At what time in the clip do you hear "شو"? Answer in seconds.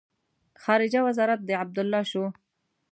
2.11-2.23